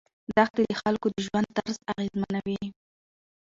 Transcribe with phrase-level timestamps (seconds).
[0.35, 2.59] دښتې د خلکو د ژوند طرز اغېزمنوي.